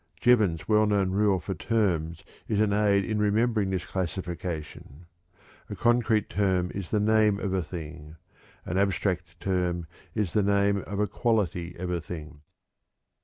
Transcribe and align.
Jevons's 0.19 0.67
well 0.67 0.87
known 0.87 1.11
rule 1.11 1.39
for 1.39 1.53
terms 1.53 2.23
is 2.47 2.59
an 2.59 2.73
aid 2.73 3.05
in 3.05 3.19
remembering 3.19 3.69
this 3.69 3.85
classification: 3.85 5.05
"_A 5.69 5.77
concrete 5.77 6.27
term 6.27 6.71
is 6.73 6.89
the 6.89 6.99
name 6.99 7.39
of 7.39 7.53
a 7.53 7.61
thing; 7.61 8.15
an 8.65 8.79
abstract 8.79 9.39
term 9.39 9.85
is 10.15 10.33
the 10.33 10.41
name 10.41 10.77
of 10.87 10.99
a 10.99 11.05
quality 11.05 11.75
of 11.75 11.91
a 11.91 12.01
thing. 12.01 12.41